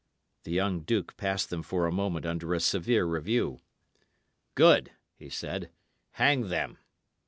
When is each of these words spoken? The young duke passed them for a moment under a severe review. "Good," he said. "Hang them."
The 0.45 0.51
young 0.51 0.79
duke 0.79 1.15
passed 1.15 1.51
them 1.51 1.61
for 1.61 1.85
a 1.85 1.91
moment 1.91 2.25
under 2.25 2.55
a 2.55 2.59
severe 2.59 3.05
review. 3.05 3.59
"Good," 4.55 4.93
he 5.13 5.29
said. 5.29 5.69
"Hang 6.13 6.47
them." 6.47 6.79